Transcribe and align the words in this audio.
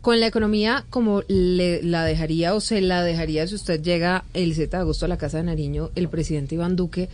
con 0.00 0.20
la 0.20 0.26
economía 0.26 0.84
como 0.90 1.22
le, 1.28 1.82
la 1.82 2.04
dejaría 2.04 2.54
o 2.54 2.60
se 2.60 2.80
la 2.80 3.02
dejaría 3.02 3.46
si 3.46 3.54
usted 3.56 3.82
llega 3.82 4.24
el 4.34 4.54
7 4.54 4.76
de 4.76 4.80
agosto 4.82 5.04
a 5.04 5.08
la 5.08 5.18
Casa 5.18 5.38
de 5.38 5.42
Nariño, 5.44 5.90
el 5.96 6.08
presidente 6.08 6.54
Iván 6.54 6.76
Duque, 6.76 7.08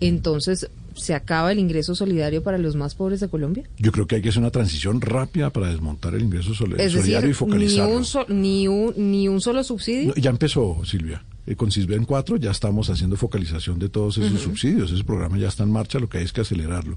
entonces 0.00 0.68
se 0.94 1.14
acaba 1.14 1.52
el 1.52 1.58
ingreso 1.58 1.94
solidario 1.94 2.42
para 2.42 2.56
los 2.56 2.74
más 2.74 2.94
pobres 2.94 3.20
de 3.20 3.28
Colombia. 3.28 3.64
Yo 3.78 3.92
creo 3.92 4.06
que 4.06 4.16
hay 4.16 4.22
que 4.22 4.30
hacer 4.30 4.40
una 4.40 4.50
transición 4.50 5.02
rápida 5.02 5.50
para 5.50 5.68
desmontar 5.68 6.14
el 6.14 6.22
ingreso 6.22 6.54
sol- 6.54 6.74
Es 6.80 6.92
solidario 6.92 7.28
y 7.28 7.32
ni 7.32 7.34
focalizarlo. 7.34 7.96
un, 7.96 8.04
so- 8.06 8.24
ni, 8.28 8.66
un, 8.66 8.94
ni 8.96 9.28
un 9.28 9.42
solo 9.42 9.62
subsidio. 9.62 10.08
No, 10.08 10.14
ya 10.14 10.30
empezó, 10.30 10.82
Silvia. 10.86 11.22
Eh, 11.46 11.54
con 11.54 11.70
CISBEN 11.70 12.06
4 12.06 12.38
ya 12.38 12.50
estamos 12.50 12.88
haciendo 12.88 13.16
focalización 13.16 13.78
de 13.78 13.90
todos 13.90 14.16
esos 14.18 14.40
subsidios. 14.40 14.90
Ese 14.90 15.04
programa 15.04 15.36
ya 15.38 15.48
está 15.48 15.64
en 15.64 15.70
marcha, 15.70 15.98
lo 15.98 16.08
que 16.08 16.18
hay 16.18 16.24
es 16.24 16.32
que 16.32 16.40
acelerarlo. 16.40 16.96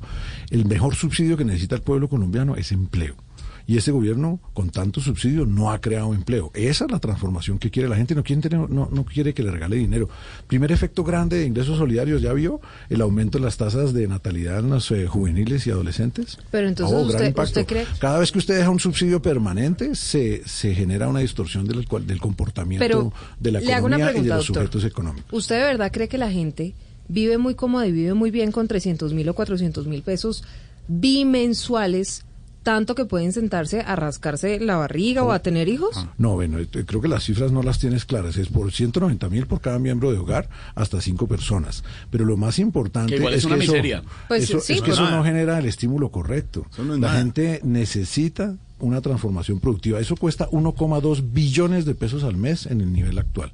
El 0.50 0.66
mejor 0.66 0.96
subsidio 0.96 1.36
que 1.36 1.44
necesita 1.46 1.76
el 1.76 1.82
pueblo 1.82 2.08
colombiano 2.08 2.56
es 2.56 2.72
empleo. 2.72 3.16
Y 3.70 3.78
este 3.78 3.92
gobierno, 3.92 4.40
con 4.56 4.72
tanto 4.72 5.00
subsidio, 5.00 5.46
no 5.46 5.70
ha 5.70 5.80
creado 5.80 6.16
empleo. 6.16 6.50
Esa 6.56 6.86
es 6.86 6.92
la 6.92 6.98
transformación 6.98 7.60
que 7.60 7.70
quiere 7.70 7.88
la 7.88 7.96
gente. 7.98 8.16
No 8.16 8.24
quiere, 8.24 8.42
tener- 8.42 8.68
no, 8.68 8.90
no 8.92 9.06
quiere 9.06 9.32
que 9.36 9.44
le 9.44 9.52
regale 9.52 9.76
dinero. 9.76 10.10
Primer 10.48 10.72
efecto 10.72 11.04
grande 11.04 11.38
de 11.38 11.46
ingresos 11.46 11.78
solidarios, 11.78 12.20
¿ya 12.24 12.34
vio? 12.34 12.62
El 12.90 13.00
aumento 13.02 13.38
de 13.38 13.44
las 13.44 13.58
tasas 13.58 13.94
de 13.94 14.08
natalidad 14.08 14.60
en 14.62 14.72
los 14.72 14.90
eh, 14.90 15.06
juveniles 15.06 15.68
y 15.68 15.70
adolescentes. 15.70 16.40
Pero 16.50 16.68
entonces 16.68 16.98
Oh, 16.98 17.02
usted- 17.02 17.68
cree- 17.68 17.86
Cada 18.00 18.18
vez 18.18 18.32
que 18.32 18.40
usted 18.40 18.58
deja 18.58 18.72
un 18.72 18.80
subsidio 18.80 19.22
permanente, 19.22 19.94
se, 19.94 20.42
se 20.48 20.74
genera 20.74 21.08
una 21.08 21.20
distorsión 21.20 21.68
del, 21.68 21.86
del 22.08 22.20
comportamiento 22.20 22.84
Pero 22.84 23.14
de 23.40 23.52
la 23.52 23.60
economía 23.60 24.10
y 24.14 24.22
de 24.24 24.30
los 24.30 24.48
doctor. 24.48 24.64
sujetos 24.64 24.84
económicos. 24.84 25.32
¿Usted 25.32 25.58
de 25.58 25.64
verdad 25.66 25.92
cree 25.92 26.08
que 26.08 26.18
la 26.18 26.32
gente 26.32 26.74
vive 27.08 27.38
muy 27.38 27.54
cómoda 27.54 27.86
y 27.86 27.92
vive 27.92 28.16
muy 28.16 28.32
bien 28.32 28.52
con 28.52 28.68
300 28.68 29.14
mil 29.14 29.30
o 29.30 29.36
400 29.36 29.86
mil 29.86 30.02
pesos 30.02 30.44
bimensuales, 30.88 32.26
tanto 32.64 32.94
que 32.96 33.06
pueden 33.06 33.32
sentarse 33.34 33.82
a 33.82 33.96
rascarse 33.96 34.60
la 34.60 34.76
barriga 34.78 35.24
o 35.24 35.32
a 35.32 35.40
tener 35.40 35.68
hijos? 35.70 36.08
No, 36.18 36.34
bueno, 36.36 36.60
eh, 36.60 36.68
creo 36.86 37.02
que 37.02 37.08
las 37.08 37.24
cifras 37.24 37.52
no 37.52 37.64
las 37.64 37.80
tienes 37.80 38.06
claras. 38.06 38.38
Es 38.38 38.50
por 38.50 38.72
190 38.72 39.30
mil 39.30 39.48
por 39.48 39.62
cada 39.62 39.80
miembro 39.80 40.12
de 40.12 40.18
hogar, 40.18 40.50
hasta 40.76 41.02
cinco 41.02 41.28
personas. 41.28 41.84
Pero 42.12 42.26
lo 42.26 42.38
más 42.38 42.60
importante 42.60 43.14
Que 43.14 43.18
igual 43.18 43.34
es 43.34 43.40
es 43.40 43.46
una 43.46 43.58
que 43.58 43.64
eso, 43.64 43.72
miseria. 43.74 44.04
Pues 44.28 44.44
eso- 44.44 44.60
sí, 44.60 44.74
es 44.74 44.82
que 44.82 44.92
eso 44.92 45.04
nada. 45.04 45.18
no 45.18 45.24
genera 45.24 45.58
el 45.60 45.66
estímulo 45.66 46.10
correcto. 46.12 46.66
No 46.78 46.84
la 46.96 46.98
nada. 46.98 47.18
gente 47.20 47.62
necesita 47.64 48.56
una 48.80 49.02
transformación 49.02 49.60
productiva. 49.60 50.00
Eso 50.00 50.16
cuesta 50.16 50.48
1,2 50.52 51.34
billones 51.34 51.86
de 51.86 51.96
pesos 51.96 52.24
al 52.24 52.38
mes 52.38 52.66
en 52.66 52.82
el 52.82 52.94
nivel 52.94 53.18
actual 53.18 53.52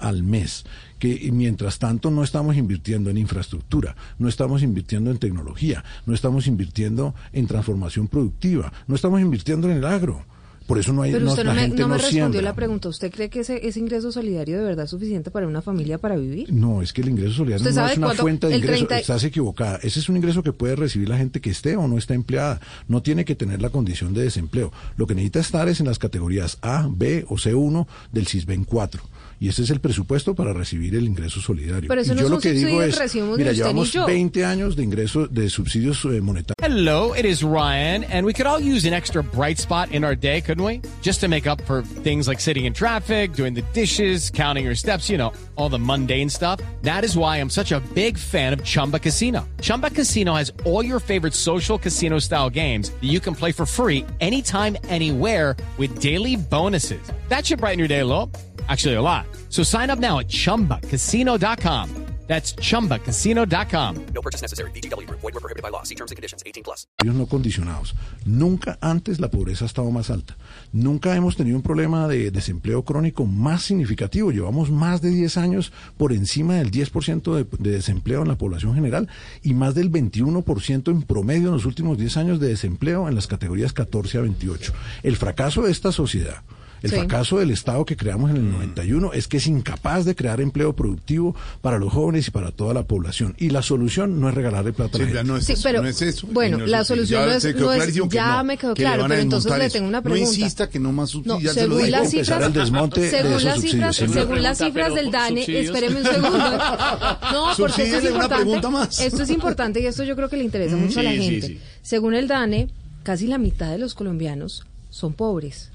al 0.00 0.22
mes, 0.22 0.64
que 0.98 1.30
mientras 1.32 1.78
tanto 1.78 2.10
no 2.10 2.22
estamos 2.24 2.56
invirtiendo 2.56 3.10
en 3.10 3.16
infraestructura, 3.18 3.96
no 4.18 4.28
estamos 4.28 4.62
invirtiendo 4.62 5.10
en 5.10 5.18
tecnología, 5.18 5.84
no 6.06 6.14
estamos 6.14 6.46
invirtiendo 6.46 7.14
en 7.32 7.46
transformación 7.46 8.08
productiva, 8.08 8.72
no 8.86 8.94
estamos 8.94 9.20
invirtiendo 9.20 9.70
en 9.70 9.76
el 9.78 9.84
agro. 9.84 10.24
Por 10.66 10.78
eso 10.78 10.92
no 10.92 11.02
hay 11.02 11.10
Pero 11.10 11.24
no- 11.24 11.32
usted 11.32 11.42
no 11.42 11.48
la 11.50 11.54
me, 11.56 11.60
gente 11.62 11.82
no 11.82 11.88
me 11.88 11.94
no 11.94 11.94
respondió 11.96 12.20
siembra. 12.28 12.42
la 12.42 12.54
pregunta. 12.54 12.88
¿Usted 12.88 13.10
cree 13.10 13.28
que 13.28 13.40
ese, 13.40 13.66
ese 13.66 13.80
ingreso 13.80 14.12
solidario 14.12 14.56
de 14.58 14.62
verdad 14.64 14.84
es 14.84 14.90
suficiente 14.90 15.32
para 15.32 15.48
una 15.48 15.62
familia 15.62 15.98
para 15.98 16.14
vivir? 16.14 16.52
No, 16.52 16.80
es 16.80 16.92
que 16.92 17.00
el 17.00 17.08
ingreso 17.08 17.32
solidario 17.38 17.66
¿Usted 17.68 17.80
no 17.80 17.88
es 17.88 17.98
una 17.98 18.10
fuente 18.14 18.46
de 18.46 18.54
ingreso. 18.56 18.74
30 18.86 19.00
Estás 19.00 19.24
equivocada. 19.24 19.80
Ese 19.82 19.98
es 19.98 20.08
un 20.08 20.16
ingreso 20.16 20.44
que 20.44 20.52
puede 20.52 20.76
recibir 20.76 21.08
la 21.08 21.16
gente 21.18 21.40
que 21.40 21.50
esté 21.50 21.76
o 21.76 21.88
no 21.88 21.98
está 21.98 22.14
empleada. 22.14 22.60
No 22.86 23.02
tiene 23.02 23.24
que 23.24 23.34
tener 23.34 23.60
la 23.60 23.70
condición 23.70 24.14
de 24.14 24.22
desempleo. 24.22 24.70
Lo 24.96 25.08
que 25.08 25.16
necesita 25.16 25.40
estar 25.40 25.68
es 25.68 25.80
en 25.80 25.86
las 25.86 25.98
categorías 25.98 26.58
A, 26.62 26.88
B 26.88 27.24
o 27.28 27.34
C1 27.34 27.88
del 28.12 28.28
CISBEN 28.28 28.62
4. 28.62 29.02
Y 29.42 29.48
ese 29.48 29.62
es 29.62 29.70
el 29.70 29.80
presupuesto 29.80 30.34
para 30.34 30.52
recibir 30.52 30.94
el 30.94 31.06
ingreso 31.06 31.40
solidario. 31.40 31.88
Pero 31.88 32.02
eso 32.02 32.12
y 32.12 32.16
no 32.16 32.20
yo 32.20 32.26
es 32.26 32.30
lo 32.30 32.36
un 32.36 32.42
que 32.42 32.52
digo 32.52 32.78
que 32.78 32.88
es, 32.88 33.14
mira, 33.38 33.52
llevamos 33.52 33.90
yo. 33.90 34.04
20 34.04 34.44
años 34.44 34.76
de 34.76 34.82
ingresos 34.82 35.32
de 35.32 35.48
subsidios 35.48 36.04
eh, 36.04 36.20
monetarios. 36.20 36.56
Hello, 36.60 37.14
it 37.14 37.24
is 37.24 37.42
Ryan, 37.42 38.04
and 38.04 38.26
we 38.26 38.34
could 38.34 38.46
all 38.46 38.60
use 38.60 38.86
an 38.86 38.92
extra 38.92 39.22
bright 39.22 39.58
spot 39.58 39.92
in 39.92 40.04
our 40.04 40.14
day, 40.14 40.42
couldn't 40.42 40.62
we? 40.62 40.82
Just 41.00 41.22
to 41.22 41.28
make 41.28 41.46
up 41.46 41.62
for 41.62 41.80
things 42.02 42.28
like 42.28 42.38
sitting 42.38 42.66
in 42.66 42.74
traffic, 42.74 43.32
doing 43.32 43.54
the 43.54 43.62
dishes, 43.72 44.28
counting 44.28 44.66
your 44.66 44.74
steps, 44.74 45.08
you 45.08 45.16
know, 45.16 45.32
all 45.56 45.70
the 45.70 45.78
mundane 45.78 46.28
stuff. 46.28 46.60
That 46.82 47.02
is 47.02 47.16
why 47.16 47.38
I'm 47.38 47.48
such 47.48 47.72
a 47.72 47.80
big 47.94 48.18
fan 48.18 48.52
of 48.52 48.62
Chumba 48.62 48.98
Casino. 48.98 49.48
Chumba 49.62 49.88
Casino 49.88 50.34
has 50.34 50.52
all 50.66 50.84
your 50.84 51.00
favorite 51.00 51.32
social 51.32 51.78
casino 51.78 52.18
style 52.18 52.50
games 52.50 52.90
that 52.90 53.08
you 53.08 53.20
can 53.20 53.34
play 53.34 53.52
for 53.52 53.64
free 53.64 54.04
anytime, 54.20 54.76
anywhere 54.90 55.56
with 55.78 55.98
daily 55.98 56.36
bonuses. 56.36 57.00
That 57.28 57.46
should 57.46 57.60
brighten 57.60 57.78
your 57.78 57.88
day 57.88 58.00
a 58.00 58.06
little. 58.06 58.30
Actually, 58.70 58.94
a 58.94 59.02
lot. 59.02 59.26
So 59.48 59.64
sign 59.64 59.90
up 59.90 59.98
now 59.98 60.20
at 60.20 60.28
chumbacasino.com. 60.28 62.10
That's 62.30 62.54
chumbacasino.com. 62.54 64.06
No 64.14 64.22
purchase 64.22 64.40
necessary. 64.40 64.70
BGW. 64.70 65.10
Void 65.10 65.34
were 65.34 65.40
prohibited 65.40 65.64
by 65.64 65.70
law. 65.70 65.82
See 65.82 65.96
terms 65.96 66.12
and 66.12 66.16
conditions. 66.16 66.44
18 66.46 66.62
plus. 66.62 66.86
no 67.02 67.26
condicionados. 67.26 67.92
Nunca 68.24 68.78
antes 68.80 69.18
la 69.18 69.32
pobreza 69.32 69.64
ha 69.64 69.66
estado 69.66 69.90
más 69.90 70.10
alta. 70.10 70.36
Nunca 70.72 71.16
hemos 71.16 71.34
tenido 71.34 71.56
un 71.56 71.64
problema 71.64 72.06
de 72.06 72.30
desempleo 72.30 72.84
crónico 72.84 73.26
más 73.26 73.62
significativo. 73.62 74.30
Llevamos 74.30 74.70
más 74.70 75.02
de 75.02 75.10
10 75.10 75.38
años 75.38 75.72
por 75.96 76.12
encima 76.12 76.54
del 76.54 76.70
10% 76.70 77.34
de, 77.34 77.46
de 77.58 77.70
desempleo 77.72 78.22
en 78.22 78.28
la 78.28 78.38
población 78.38 78.76
general 78.76 79.08
y 79.42 79.54
más 79.54 79.74
del 79.74 79.90
21% 79.90 80.88
en 80.92 81.02
promedio 81.02 81.48
en 81.48 81.54
los 81.54 81.64
últimos 81.64 81.98
10 81.98 82.16
años 82.16 82.38
de 82.38 82.46
desempleo 82.46 83.08
en 83.08 83.16
las 83.16 83.26
categorías 83.26 83.72
14 83.72 84.18
a 84.18 84.20
28. 84.20 84.72
El 85.02 85.16
fracaso 85.16 85.62
de 85.62 85.72
esta 85.72 85.90
sociedad. 85.90 86.44
El 86.82 86.90
Sí. 86.90 86.96
fracaso 86.96 87.38
del 87.38 87.50
Estado 87.50 87.84
que 87.84 87.96
creamos 87.96 88.30
en 88.30 88.36
el 88.36 88.50
91 88.52 89.12
es 89.12 89.28
que 89.28 89.36
es 89.36 89.46
incapaz 89.46 90.04
de 90.04 90.14
crear 90.14 90.40
empleo 90.40 90.74
productivo 90.74 91.34
para 91.60 91.78
los 91.78 91.92
jóvenes 91.92 92.28
y 92.28 92.30
para 92.30 92.50
toda 92.52 92.72
la 92.74 92.84
población. 92.84 93.34
Y 93.38 93.50
la 93.50 93.62
solución 93.62 94.18
no 94.20 94.28
es 94.28 94.34
regalarle 94.34 94.72
plata 94.72 94.96
a 94.96 95.00
la 95.00 95.06
gente. 95.06 95.24
no 95.24 95.36
es 95.36 95.44
Sí, 95.46 95.52
eso, 95.52 95.62
pero, 95.64 95.82
no 95.82 95.88
es 95.88 96.00
eso. 96.02 96.26
bueno, 96.32 96.58
no 96.58 96.66
la 96.66 96.84
solución 96.84 97.26
no 97.26 97.32
es- 97.32 97.44
no 97.44 97.50
es- 97.72 97.78
clarísimo 97.78 98.08
que 98.08 98.14
ya 98.14 98.36
no, 98.38 98.44
me 98.44 98.56
quedó 98.56 98.74
claro, 98.74 99.04
pero 99.08 99.20
entonces 99.20 99.58
le 99.58 99.68
tengo 99.70 99.88
una 99.88 99.98
No 99.98 100.02
pregunta. 100.04 100.28
insista 100.34 100.68
que 100.70 100.78
no 100.78 100.92
más 100.92 101.10
subsidios, 101.10 101.42
No, 101.44 101.52
según 101.52 101.90
las 101.90 102.10
cifras, 102.10 102.42
el 102.46 102.52
desmonte 102.52 103.00
de 103.00 103.10
según 103.10 103.30
esos 103.32 103.44
las 103.44 103.60
cifras, 103.60 103.96
según 103.96 104.42
las 104.42 104.58
cifras 104.58 104.94
del 104.94 105.10
DANE, 105.10 105.40
subsidios. 105.44 105.64
espéreme 105.66 106.00
un 106.00 106.06
segundo. 106.06 106.38
No, 107.32 107.46
porque 107.58 107.82
esto 107.82 107.98
es 107.98 108.04
importante. 108.04 109.04
Esto 109.06 109.22
es 109.22 109.30
importante 109.30 109.80
y 109.80 109.86
esto 109.86 110.04
yo 110.04 110.16
creo 110.16 110.28
que 110.28 110.36
le 110.36 110.44
interesa 110.44 110.76
mucho 110.76 111.00
a 111.00 111.02
la 111.02 111.10
sí, 111.12 111.18
sí, 111.18 111.24
gente. 111.30 111.46
sí. 111.46 111.60
Según 111.82 112.14
el 112.14 112.26
DANE, 112.28 112.68
casi 113.02 113.26
la 113.26 113.38
mitad 113.38 113.70
de 113.70 113.78
los 113.78 113.94
colombianos 113.94 114.64
son 114.90 115.12
pobres. 115.12 115.70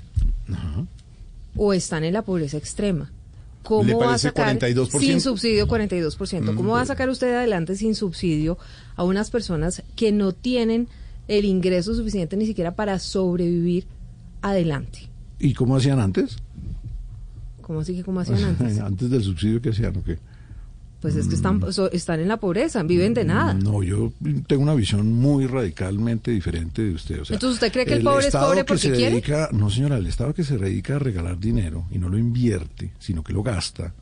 O 1.56 1.74
están 1.74 2.04
en 2.04 2.14
la 2.14 2.22
pobreza 2.22 2.58
extrema. 2.58 3.12
¿Cómo 3.64 3.84
¿Le 3.84 3.96
va 3.96 4.14
a 4.14 4.18
sacar 4.18 4.58
42%? 4.60 5.00
sin 5.00 5.22
subsidio 5.22 5.68
42%? 5.68 6.56
¿Cómo 6.56 6.74
va 6.74 6.82
a 6.82 6.86
sacar 6.86 7.10
usted 7.10 7.34
adelante 7.34 7.76
sin 7.76 7.96
subsidio 7.96 8.58
a 8.96 9.04
unas 9.04 9.32
personas 9.32 9.82
que 9.96 10.12
no 10.12 10.34
tienen 10.34 10.88
el 11.28 11.46
ingreso 11.46 11.96
suficiente 11.96 12.38
ni 12.38 12.46
siquiera 12.46 12.76
para 12.76 13.00
sobrevivir 13.00 13.88
adelante? 14.42 15.10
¿Y 15.40 15.54
cómo 15.54 15.76
hacían 15.78 16.00
antes? 16.00 16.38
¿Cómo 17.62 17.80
así 17.80 17.96
que 17.96 18.04
cómo 18.04 18.20
hacían 18.20 18.44
antes? 18.44 18.80
Antes 18.80 19.10
del 19.10 19.24
subsidio 19.24 19.62
que 19.62 19.70
hacían, 19.70 19.98
¿o 19.98 20.04
qué? 20.04 20.20
Pues 21.06 21.18
es 21.18 21.28
que 21.28 21.36
están, 21.36 21.72
so- 21.72 21.92
están 21.92 22.20
en 22.20 22.28
la 22.28 22.38
pobreza, 22.38 22.82
viven 22.82 23.14
de 23.14 23.26
nada. 23.26 23.54
No, 23.54 23.84
yo 23.84 24.12
tengo 24.48 24.64
una 24.64 24.74
visión 24.74 25.14
muy 25.14 25.46
radicalmente 25.46 26.32
diferente 26.32 26.82
de 26.84 26.96
usted. 26.96 27.22
o 27.22 27.26
sea, 27.26 27.36
Entonces, 27.36 27.58
¿usted 27.58 27.72
cree 27.72 27.86
que 27.86 27.94
el 27.94 28.04
pobre 28.04 28.22
es 28.22 28.26
Estado 28.26 28.48
pobre 28.48 28.62
que 28.62 28.66
porque 28.66 28.82
se 28.82 28.92
quiere? 28.94 29.12
dedica- 29.12 29.50
no, 29.52 29.70
señora, 29.70 29.98
el 29.98 30.08
Estado 30.08 30.34
que 30.34 30.44
se 30.44 30.58
dedica 30.58 30.96
a 30.96 31.00
regalar 31.00 31.38
dinero 31.40 31.86
y 31.92 32.00
no 32.00 32.10
lo 32.10 32.18
invierte, 32.18 32.92
sino 32.98 33.24
que 33.24 33.34
lo 33.34 33.44
gasta, 33.44 33.94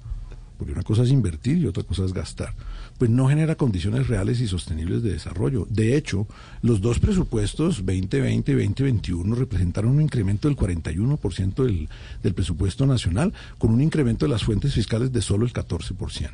porque 0.58 0.74
una 0.74 0.84
cosa 0.84 1.04
es 1.04 1.10
invertir 1.12 1.58
y 1.58 1.68
otra 1.68 1.84
cosa 1.84 2.06
es 2.06 2.14
gastar, 2.14 2.54
pues 2.98 3.10
no 3.12 3.28
genera 3.28 3.56
condiciones 3.56 4.08
reales 4.08 4.40
y 4.40 4.48
sostenibles 4.48 5.04
de 5.04 5.12
desarrollo. 5.14 5.68
De 5.70 5.98
hecho, 5.98 6.28
los 6.62 6.80
dos 6.82 7.00
presupuestos 7.00 7.78
2020 7.86 8.52
y 8.52 8.56
2021 8.56 9.36
representaron 9.36 9.92
un 9.92 10.02
incremento 10.02 10.48
del 10.48 10.56
41% 10.58 11.64
del, 11.66 11.90
del 12.22 12.34
presupuesto 12.34 12.86
nacional, 12.86 13.34
con 13.58 13.72
un 13.72 13.82
incremento 13.82 14.26
de 14.26 14.32
las 14.32 14.44
fuentes 14.44 14.74
fiscales 14.74 15.12
de 15.12 15.22
solo 15.22 15.46
el 15.46 15.54
14%. 15.54 16.30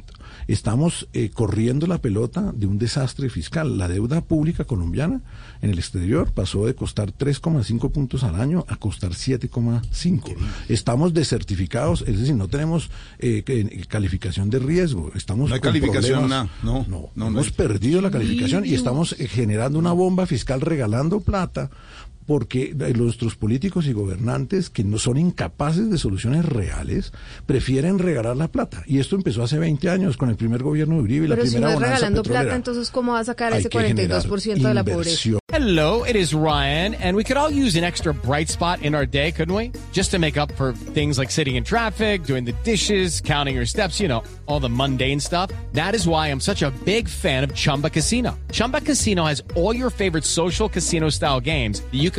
Estamos 0.48 1.08
eh, 1.14 1.30
corriendo 1.34 1.88
la 1.88 2.00
pelota 2.02 2.52
de 2.56 2.68
un 2.68 2.78
desastre 2.78 3.30
fiscal. 3.30 3.78
La 3.78 3.88
deuda 3.88 4.22
pública 4.22 4.64
colombiana 4.66 5.22
en 5.62 5.72
el 5.72 5.80
exterior 5.80 6.32
pasó 6.32 6.66
de 6.66 6.76
costar 6.76 7.12
3,5 7.14 7.92
puntos 7.92 8.24
al 8.24 8.36
año 8.36 8.66
a 8.68 8.76
costar 8.76 9.12
7,5. 9.12 10.36
Estamos 10.68 11.14
desertificados, 11.14 12.04
es 12.08 12.20
decir, 12.20 12.36
no 12.36 12.48
tenemos 12.48 12.90
eh, 13.20 13.44
que- 13.44 13.86
calificación 13.88 14.19
calificación 14.20 14.50
de 14.50 14.60
riesgo. 14.60 15.12
Estamos 15.16 15.50
No 15.50 15.56
hay 15.56 15.62
con 15.62 15.70
calificación, 15.72 16.20
problemas. 16.20 16.50
no, 16.62 16.74
no, 16.74 16.86
no, 16.88 17.00
no, 17.16 17.26
no 17.32 17.40
hemos 17.40 17.52
perdido 17.52 18.02
la 18.02 18.12
calificación 18.12 18.66
y 18.66 18.74
estamos 18.74 19.16
generando 19.18 19.80
una 19.80 19.94
bomba 19.94 20.26
fiscal 20.26 20.62
regalando 20.62 21.22
plata 21.22 21.70
porque 22.30 22.76
nuestros 22.96 23.36
políticos 23.36 23.88
y 23.88 23.92
gobernantes 23.92 24.70
que 24.70 24.84
no 24.84 25.00
son 25.00 25.18
incapaces 25.18 25.90
de 25.90 25.98
soluciones 25.98 26.46
reales 26.46 27.12
prefieren 27.48 27.98
regalar 27.98 28.38
la 28.38 28.50
plata. 28.50 28.84
Y 28.86 29.00
esto 29.00 29.16
empezó 29.16 29.42
hace 29.42 29.58
20 29.58 29.90
años 29.90 30.16
con 30.16 30.30
el 30.30 30.36
primer 30.36 30.62
gobierno 30.62 30.98
de 30.98 31.02
Uribe 31.02 31.26
y 31.26 31.28
la 31.28 31.36
Pero 31.36 31.48
si 31.48 31.54
primera 31.54 31.70
no 31.70 31.74
es 31.74 31.80
bonanza 31.80 31.96
regalando 31.96 32.22
petrolera. 32.22 32.44
plata, 32.44 32.56
entonces 32.56 32.92
¿cómo 32.92 33.14
va 33.14 33.22
a 33.22 33.24
sacar 33.24 33.52
Hay 33.54 33.62
ese 33.62 33.70
que 33.70 33.80
generar 33.80 34.22
42% 34.22 34.62
de 34.62 34.74
la 34.76 34.84
pobreza? 34.84 35.40
Hello, 35.52 36.06
it 36.06 36.16
is 36.16 36.32
Ryan, 36.32 36.94
and 37.02 37.18
we 37.18 37.24
could 37.24 37.36
all 37.36 37.50
use 37.50 37.76
an 37.76 37.84
extra 37.84 38.14
bright 38.14 38.50
spot 38.50 38.84
in 38.84 38.94
our 38.94 39.08
day, 39.08 39.32
couldn't 39.32 39.56
we? 39.56 39.72
Just 39.92 40.12
to 40.12 40.20
make 40.20 40.38
up 40.38 40.52
for 40.52 40.74
things 40.74 41.18
like 41.18 41.32
sitting 41.32 41.56
in 41.56 41.64
traffic, 41.64 42.24
doing 42.26 42.46
the 42.46 42.54
dishes, 42.64 43.20
counting 43.20 43.56
your 43.56 43.66
steps, 43.66 44.00
you 44.00 44.08
know, 44.08 44.22
all 44.46 44.60
the 44.60 44.70
mundane 44.70 45.20
stuff. 45.20 45.50
That 45.74 45.96
is 45.96 46.08
why 46.08 46.28
I'm 46.28 46.40
such 46.40 46.62
a 46.62 46.70
big 46.86 47.10
fan 47.10 47.44
of 47.44 47.56
Chumba 47.56 47.90
Casino. 47.90 48.38
Chumba 48.52 48.82
Casino 48.82 49.26
has 49.26 49.42
all 49.56 49.76
your 49.76 49.90
favorite 49.90 50.24
social 50.24 50.70
casino 50.70 51.10
style 51.10 51.40
games 51.42 51.82
that 51.82 51.98
you 51.98 52.12
can 52.12 52.19